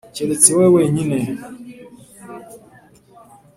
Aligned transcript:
keretse 0.15 0.49
wowe 0.57 0.69
wenyine?” 0.75 1.19